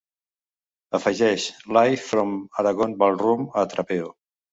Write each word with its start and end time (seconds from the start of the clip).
Afegeix 0.99 1.43
Live 1.77 2.01
from 2.05 2.31
Aragon 2.63 2.97
Ballroom 3.03 3.45
a 3.63 3.67
Trapeo 3.75 4.09